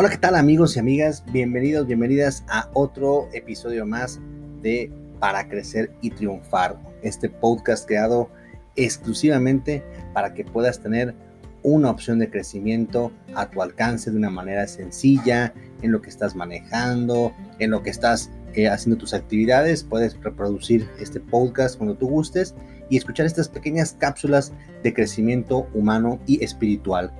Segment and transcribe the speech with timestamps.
[0.00, 1.22] Hola, ¿qué tal amigos y amigas?
[1.30, 4.18] Bienvenidos, bienvenidas a otro episodio más
[4.62, 8.30] de Para Crecer y Triunfar, este podcast creado
[8.76, 9.84] exclusivamente
[10.14, 11.14] para que puedas tener
[11.62, 16.34] una opción de crecimiento a tu alcance de una manera sencilla, en lo que estás
[16.34, 19.84] manejando, en lo que estás eh, haciendo tus actividades.
[19.84, 22.54] Puedes reproducir este podcast cuando tú gustes
[22.88, 27.12] y escuchar estas pequeñas cápsulas de crecimiento humano y espiritual.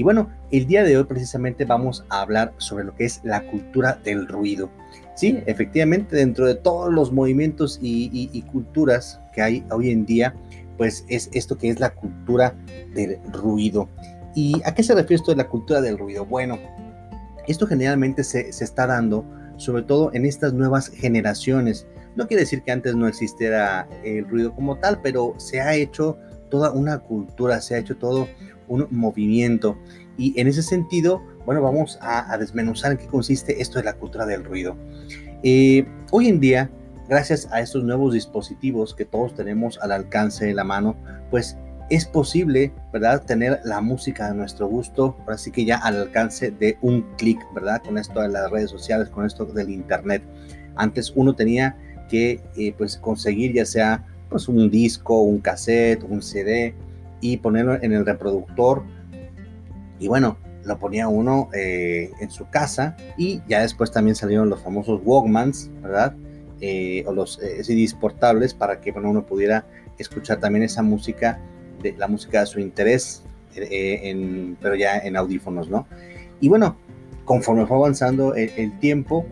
[0.00, 3.42] Y bueno, el día de hoy precisamente vamos a hablar sobre lo que es la
[3.42, 4.70] cultura del ruido.
[5.14, 10.34] Sí, efectivamente, dentro de todos los movimientos y, culturas que hay hoy en día,
[10.78, 12.54] pues es esto que es la cultura
[12.94, 13.90] del ruido.
[14.34, 16.24] ¿Y a qué se refiere esto de la cultura del ruido?
[16.24, 16.58] Bueno,
[17.46, 19.22] esto generalmente se, se está dando
[19.58, 21.86] sobre todo en estas nuevas generaciones.
[22.16, 26.16] No quiere decir que antes no existiera el ruido como tal, pero se ha hecho
[26.50, 28.28] toda una cultura, se ha hecho todo
[28.68, 29.78] un movimiento.
[30.18, 34.26] Y en ese sentido, bueno, vamos a, desmenuzar en qué consiste esto de la cultura
[34.26, 34.76] del ruido.
[35.42, 36.70] Eh, hoy en día,
[37.08, 40.96] gracias a estos nuevos dispositivos que todos tenemos al alcance de la mano,
[41.30, 41.56] pues
[41.90, 43.24] es posible, ¿verdad?
[43.24, 47.82] Tener la música a nuestro gusto, así que ya al alcance de un clic, ¿verdad?
[47.84, 50.22] Con esto de las redes sociales, con esto del internet.
[50.76, 51.76] Antes uno tenía
[52.08, 56.74] que, eh, pues, conseguir ya sea, pues, un disco, un cassette, un CD,
[57.20, 58.82] y ponerlo en el reproductor.
[59.98, 64.62] Y bueno, lo ponía uno eh, en su casa y ya después también salieron los
[64.62, 66.14] famosos Walkmans, ¿verdad?
[66.60, 69.66] Eh, o los eh, CDs portables para que bueno, uno pudiera
[69.98, 71.40] escuchar también esa música,
[71.82, 73.22] de, la música de su interés,
[73.54, 75.86] en, pero ya en audífonos, ¿no?
[76.40, 76.76] Y bueno,
[77.24, 79.26] conforme fue avanzando el tiempo,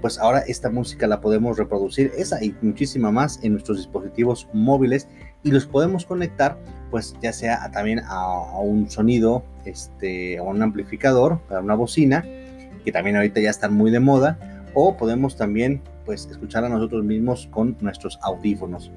[0.00, 5.08] pues ahora esta música la podemos reproducir, esa y muchísima más en nuestros dispositivos móviles
[5.42, 6.58] y los podemos conectar
[6.90, 12.24] pues ya sea también a, un sonido, este, a un amplificador, para una bocina,
[12.84, 14.38] que también ahorita ya están muy de moda,
[14.74, 18.92] o podemos también pues escuchar a nosotros mismos con nuestros audífonos.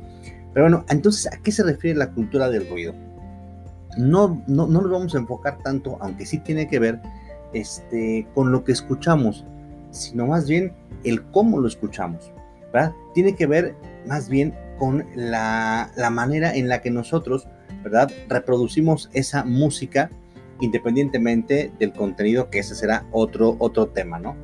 [0.53, 2.93] Pero bueno, entonces, ¿a qué se refiere la cultura del ruido?
[3.97, 7.01] No, no, no nos vamos a enfocar tanto, aunque sí tiene que ver
[7.53, 9.45] este, con lo que escuchamos,
[9.91, 10.73] sino más bien
[11.03, 12.31] el cómo lo escuchamos.
[12.71, 12.93] ¿verdad?
[13.13, 17.47] Tiene que ver más bien con la, la manera en la que nosotros
[17.83, 18.11] ¿verdad?
[18.27, 20.09] Reproducimos esa música
[20.61, 24.35] independientemente del contenido, que ese será otro, otro tema, ¿no?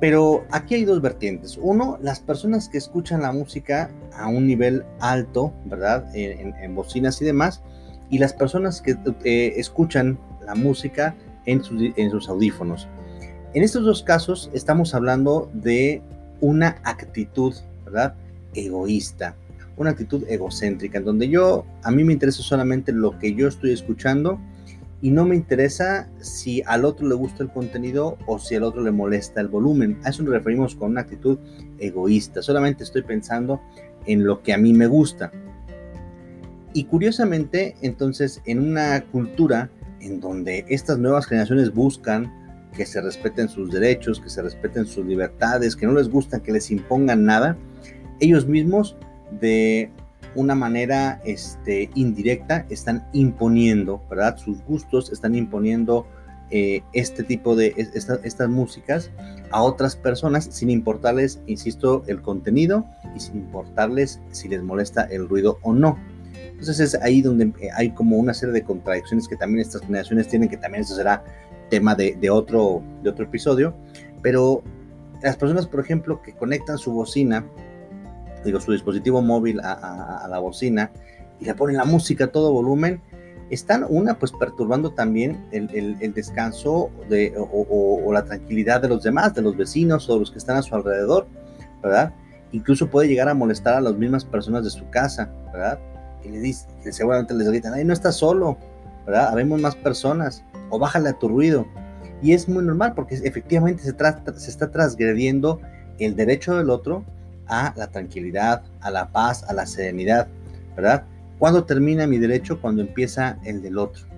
[0.00, 1.58] Pero aquí hay dos vertientes.
[1.60, 6.10] Uno, las personas que escuchan la música a un nivel alto, ¿verdad?
[6.14, 7.62] En, bocinas y demás.
[8.08, 12.88] Y las personas que eh, escuchan la música en sus, en sus audífonos.
[13.54, 16.02] En estos dos casos estamos hablando de
[16.40, 18.14] una actitud, ¿verdad?
[18.54, 19.36] Egoísta
[19.80, 23.72] una actitud egocéntrica, en donde yo, a mí me interesa solamente lo que yo estoy
[23.72, 24.38] escuchando
[25.00, 28.82] y no me interesa si al otro le gusta el contenido o si al otro
[28.82, 29.98] le molesta el volumen.
[30.04, 31.38] A eso nos referimos con una actitud
[31.78, 32.42] egoísta.
[32.42, 33.58] Solamente estoy pensando
[34.04, 35.32] en lo que a mí me gusta.
[36.74, 42.30] Y curiosamente, entonces, en una cultura en donde estas nuevas generaciones buscan
[42.76, 46.52] que se respeten sus derechos, que se respeten sus libertades, que no les gusta que
[46.52, 47.56] les impongan nada,
[48.20, 48.96] ellos mismos
[49.40, 49.90] de
[50.34, 54.36] una manera este, indirecta están imponiendo, ¿verdad?
[54.36, 56.06] Sus gustos, están imponiendo
[56.50, 59.10] eh, este tipo de estas músicas
[59.50, 65.28] a otras personas sin importarles, insisto, el contenido y sin importarles si les molesta el
[65.28, 65.98] ruido o no.
[66.34, 70.28] Entonces es ahí donde eh, hay como una serie de contradicciones que también estas generaciones
[70.28, 71.24] tienen, que también eso será
[71.70, 73.74] tema de, otro, de otro episodio.
[74.20, 74.62] Pero
[75.22, 77.46] las personas, por ejemplo, que conectan su bocina
[78.44, 80.90] digo, su dispositivo móvil a, la bocina
[81.40, 83.00] y le ponen la música a todo volumen,
[83.50, 89.42] están una pues perturbando también el, descanso de, o, la tranquilidad de los demás, de
[89.42, 91.26] los vecinos o de los que están a su alrededor,
[91.82, 92.12] ¿verdad?
[92.52, 95.78] Incluso puede llegar a molestar a las mismas personas de su casa, ¿verdad?
[96.24, 98.56] Y le dice, seguramente les gritan, ay, no estás solo,
[99.06, 99.28] ¿verdad?
[99.30, 101.66] Habemos más personas, o bájale a tu ruido.
[102.22, 103.94] Y es muy normal porque efectivamente se,
[104.36, 105.60] se está transgrediendo
[105.98, 107.04] el derecho del otro
[107.46, 110.28] a la tranquilidad, a la paz, a la serenidad,
[110.76, 111.04] ¿verdad?
[111.38, 112.60] ¿Cuándo termina mi derecho?
[112.60, 114.10] Cuando empieza el del otro.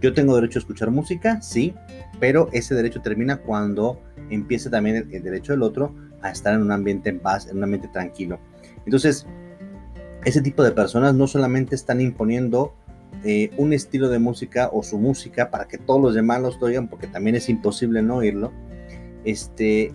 [0.00, 1.74] Yo tengo derecho a escuchar música, sí,
[2.20, 6.72] pero ese derecho termina cuando empieza también el, derecho del otro a estar en un
[6.72, 8.38] ambiente en paz, en un ambiente tranquilo.
[8.84, 9.26] Entonces,
[10.24, 12.74] ese tipo de personas no solamente están imponiendo
[13.56, 17.06] un estilo de música o su música para que todos los demás los oigan, porque
[17.06, 18.52] también es imposible no oírlo,
[19.24, 19.92] este,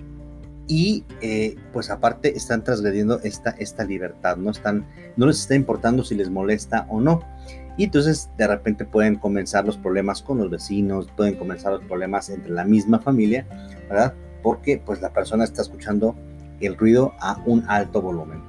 [0.69, 4.51] y eh, pues aparte están transgrediendo esta, esta libertad, ¿no?
[4.51, 4.85] Están,
[5.17, 7.21] no les está importando si les molesta o no.
[7.75, 12.29] Y entonces de repente pueden comenzar los problemas con los vecinos, pueden comenzar los problemas
[12.29, 13.47] entre la misma familia,
[13.89, 14.13] ¿verdad?
[14.43, 16.15] Porque pues la persona está escuchando
[16.61, 18.41] el ruido a un alto volumen.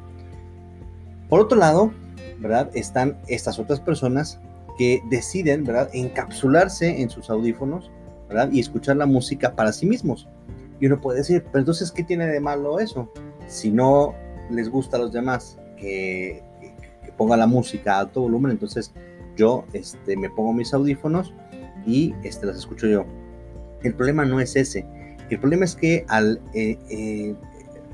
[1.31, 1.91] Por otro lado,
[2.39, 2.71] ¿verdad?
[2.75, 4.41] Están estas otras personas
[4.81, 5.91] que deciden, ¿verdad?
[5.93, 7.91] Encapsularse en sus audífonos,
[8.31, 8.49] ¿verdad?
[8.51, 10.27] Y escuchar la música para sí mismos.
[10.81, 13.13] Y uno puede decir, pero entonces, ¿qué tiene de malo eso?
[13.47, 14.15] Si no
[14.49, 16.43] les gusta a los demás que,
[17.19, 18.91] ponga la música a alto volumen, entonces
[19.37, 21.35] yo este, me pongo mis audífonos
[21.85, 23.05] y este, las escucho yo.
[23.83, 24.87] El problema no es ese.
[25.29, 27.35] El problema es que al eh, eh,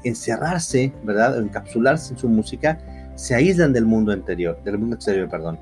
[0.04, 1.36] encerrarse, ¿verdad?
[1.36, 2.78] O encapsularse en su música,
[3.16, 5.58] se aíslan del mundo interior, del mundo exterior, perdón.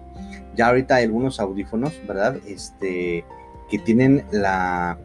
[0.54, 2.36] Ya ahorita hay algunos audífonos, ¿verdad?
[2.46, 3.24] Este,
[3.70, 4.98] que tienen la,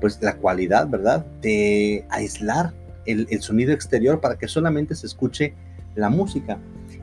[0.00, 1.26] pues, la cualidad, ¿verdad?
[1.40, 2.72] De aislar
[3.06, 5.54] el, el sonido exterior para que solamente se escuche
[5.94, 6.58] la música.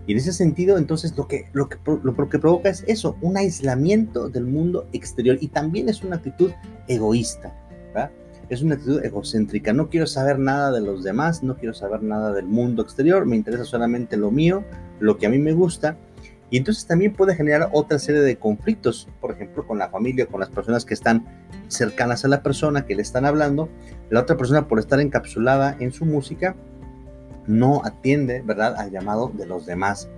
[0.07, 3.37] Y en ese sentido, entonces, lo que, lo que, lo, que provoca es eso, un
[3.37, 6.51] aislamiento del mundo exterior y también es una actitud
[6.87, 7.53] egoísta,
[7.93, 8.11] ¿verdad?
[8.49, 9.73] Es una actitud egocéntrica.
[9.73, 13.35] No quiero saber nada de los demás, no quiero saber nada del mundo exterior, me
[13.35, 14.63] interesa solamente lo mío,
[14.99, 15.95] lo que a mí me gusta.
[16.51, 20.41] Y entonces también puede generar otra serie de conflictos, por ejemplo, con la familia, con
[20.41, 21.25] las personas que están
[21.69, 23.69] cercanas a la persona que le están hablando.
[24.09, 26.55] La otra persona, por estar encapsulada en su música,
[27.47, 30.09] no atiende, ¿verdad?, al llamado de los demás.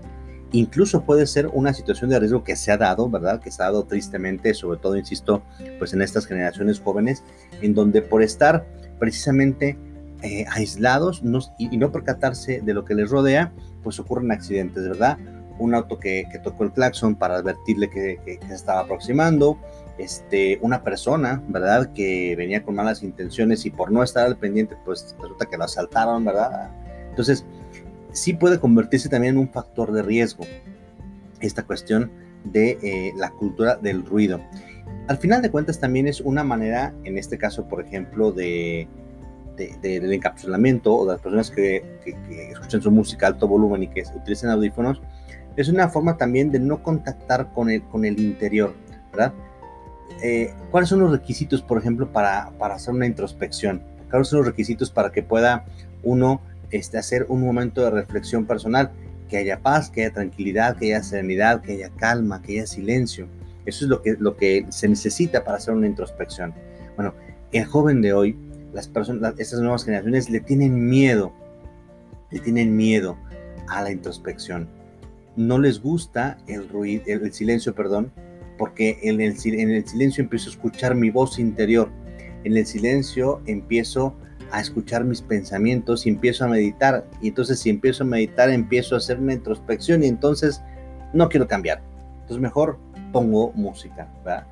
[0.52, 3.66] Incluso puede ser una situación de riesgo que se ha dado, ¿verdad?, que se ha
[3.66, 5.44] dado tristemente, sobre todo, insisto,
[5.78, 7.24] pues en estas generaciones jóvenes,
[7.62, 8.66] en donde por estar
[9.00, 9.78] precisamente
[10.24, 11.22] eh, aislados
[11.60, 13.52] y, no percatarse de lo que les rodea,
[13.84, 15.20] pues ocurren accidentes, ¿verdad?
[15.60, 19.58] Un auto que, tocó el claxon para advertirle que, se estaba aproximando,
[19.98, 21.94] este, una persona, ¿verdad?
[21.94, 25.66] Que venía con malas intenciones y por no estar al pendiente, pues resulta que lo
[25.66, 26.72] asaltaron, ¿verdad?
[27.10, 27.46] Entonces,
[28.12, 30.46] sí puede convertirse también en un factor de riesgo
[31.42, 32.12] esta cuestión
[32.46, 34.42] de eh, la cultura del ruido.
[35.08, 38.88] Al final de cuentas también es una manera, en este caso, por ejemplo, de,
[39.56, 41.84] del encapsulamiento o de las personas que,
[42.52, 45.02] escuchan su música a alto volumen y que utilizan audífonos,
[45.56, 48.74] es una forma también de no contactar con el, con el interior,
[49.12, 49.34] ¿verdad?
[50.22, 53.82] Eh, ¿Cuáles son los requisitos, por ejemplo, para, para hacer una introspección?
[54.10, 55.66] ¿Cuáles son los requisitos para que pueda
[56.04, 56.42] uno
[56.72, 58.92] este, hacer un momento de reflexión personal,
[59.30, 63.28] que haya paz, que haya tranquilidad, que haya serenidad, que haya calma, que haya silencio.
[63.66, 66.54] Eso es lo que, lo que se necesita para hacer una introspección.
[66.96, 67.14] Bueno,
[67.52, 68.38] el joven de hoy,
[68.74, 71.32] las personas, estas nuevas generaciones le tienen miedo,
[72.32, 73.18] le tienen miedo
[73.68, 74.68] a la introspección.
[75.36, 78.12] No les gusta el ruido, el, silencio, perdón,
[78.58, 81.90] porque en el, en el silencio empiezo a escuchar mi voz interior.
[82.44, 84.16] En el silencio empiezo
[84.52, 87.06] a escuchar mis pensamientos y empiezo a meditar.
[87.22, 90.62] Y entonces si empiezo a meditar, empiezo a hacer una introspección y entonces
[91.14, 91.82] no quiero cambiar.
[92.22, 92.78] Entonces mejor
[93.12, 94.46] pongo música, ¿verdad?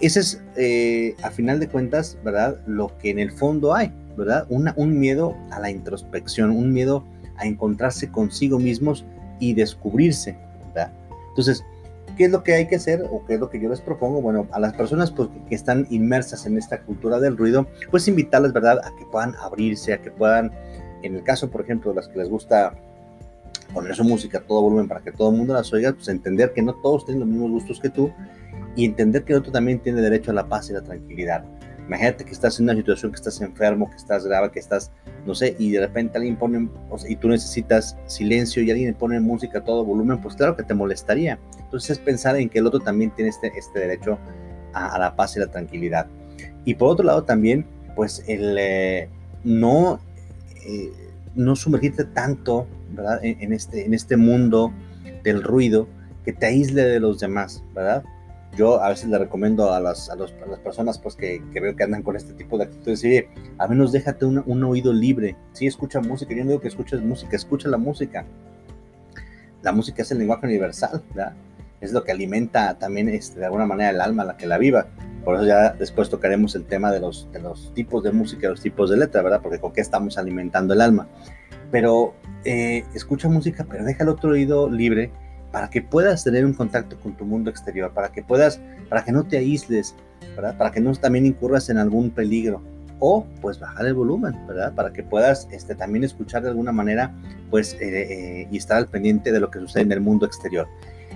[0.00, 2.60] Ese es, eh, a final de cuentas, ¿verdad?
[2.66, 4.46] Lo que en el fondo hay, ¿verdad?
[4.50, 7.02] Una, un miedo a la introspección, un miedo
[7.38, 9.06] a encontrarse consigo mismos
[9.38, 10.36] y descubrirse,
[10.68, 10.92] ¿verdad?
[11.28, 11.64] Entonces,
[12.16, 14.22] ¿Qué es lo que hay que hacer o qué es lo que yo les propongo?
[14.22, 18.54] Bueno, a las personas pues, que están inmersas en esta cultura del ruido, pues invitarles,
[18.54, 20.50] ¿verdad?, a que puedan abrirse, a que puedan,
[21.02, 22.74] en el caso, por ejemplo, de las que les gusta
[23.74, 26.54] poner su música a todo volumen para que todo el mundo las oiga, pues entender
[26.54, 28.10] que no todos tienen los mismos gustos que tú
[28.74, 31.44] y entender que el otro también tiene derecho a la paz y la tranquilidad.
[31.86, 34.90] Imagínate que estás en una situación que estás enfermo, que estás grave, que estás,
[35.24, 36.68] no sé, y de repente alguien pone,
[37.08, 40.74] y tú necesitas silencio y alguien pone música a todo volumen, pues claro que te
[40.74, 41.38] molestaría.
[41.60, 44.18] Entonces es pensar en que el otro también tiene este, este derecho
[44.72, 46.06] a, la paz y la tranquilidad.
[46.64, 47.64] Y por otro lado también,
[47.94, 49.08] pues el eh,
[49.44, 50.00] no,
[50.66, 50.92] eh,
[51.36, 53.20] no sumergirte tanto, ¿verdad?
[53.22, 54.72] En, este, en este mundo
[55.22, 55.86] del ruido
[56.24, 58.02] que te aísle de los demás, ¿verdad?
[58.56, 60.32] Yo a veces le recomiendo a las, a, las
[60.64, 63.92] personas pues, que, que, veo que andan con este tipo de actitudes, decir, a menos
[63.92, 67.68] déjate un, un, oído libre, sí, escucha música, yo no digo que escuches música, escucha
[67.68, 68.24] la música.
[69.62, 71.34] La música es el lenguaje universal, ¿verdad?
[71.80, 74.86] es lo que alimenta también este, de alguna manera el alma, la que la viva.
[75.24, 78.60] Por eso ya después tocaremos el tema de los, de los tipos de música, los
[78.60, 79.40] tipos de letra, ¿verdad?
[79.42, 81.08] Porque con qué estamos alimentando el alma.
[81.70, 85.10] Pero eh, escucha música, pero deja el otro oído libre
[85.56, 88.60] para que puedas tener un contacto con tu mundo exterior, para que puedas,
[88.90, 89.94] para que no te aísles,
[90.34, 90.54] ¿verdad?
[90.58, 92.60] Para que no también incurras en algún peligro.
[92.98, 94.74] O pues bajar el volumen, ¿verdad?
[94.74, 97.14] Para que puedas este, también escuchar de alguna manera,
[97.48, 100.68] pues, eh, eh, y estar al pendiente de lo que sucede en el mundo exterior.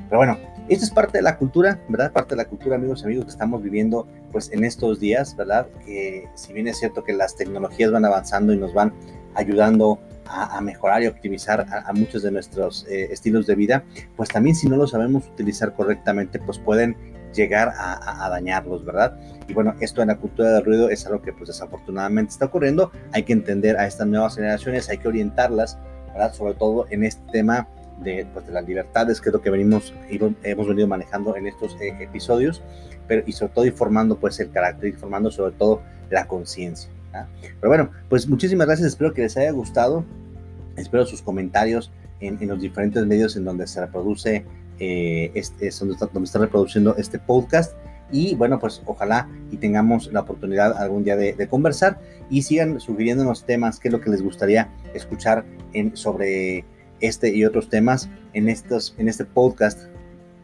[0.08, 0.38] Pero bueno,
[0.70, 2.10] esto es parte de la cultura, ¿verdad?
[2.10, 5.66] Parte de la cultura, amigos y amigos, que estamos viviendo pues en estos días, ¿verdad?
[5.84, 8.94] Que si bien es cierto que las tecnologías van avanzando y nos van
[9.34, 9.98] ayudando
[10.30, 13.84] a, mejorar y optimizar a, muchos de nuestros eh, estilos de vida,
[14.16, 16.96] pues también si no lo sabemos utilizar correctamente, pues pueden
[17.34, 19.16] llegar a, dañarlos, ¿verdad?
[19.48, 22.90] Y bueno, esto en la cultura del ruido es algo que pues desafortunadamente está ocurriendo.
[23.12, 26.32] Hay que entender a estas nuevas generaciones, hay que orientarlas, ¿verdad?
[26.32, 27.68] Sobre todo en este tema
[28.00, 31.76] de, pues, de las libertades, que es lo que venimos, hemos venido manejando en estos
[31.80, 32.62] eh, episodios,
[33.06, 36.90] pero y sobre todo informando pues el carácter, informando sobre todo la conciencia.
[37.12, 40.04] Pero bueno, pues muchísimas gracias, espero que les haya gustado,
[40.80, 44.44] espero sus comentarios en, en los diferentes medios en donde se reproduce
[44.80, 47.74] eh, este, donde, está, donde, está, reproduciendo este podcast.
[48.10, 53.44] Y bueno, pues ojalá y tengamos la oportunidad algún día de, conversar y sigan sugiriéndonos
[53.44, 55.44] temas, qué es lo que les gustaría escuchar
[55.74, 56.64] en, sobre
[57.00, 59.82] este y otros temas en, estos, en este podcast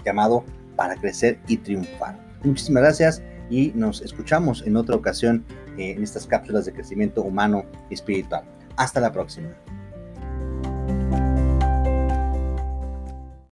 [0.05, 0.45] llamado
[0.77, 2.17] Para Crecer y Triunfar.
[2.45, 5.45] Muchísimas gracias y nos escuchamos en otra ocasión
[5.79, 8.45] eh, en estas cápsulas de crecimiento humano y espiritual.
[8.77, 9.49] Hasta la próxima.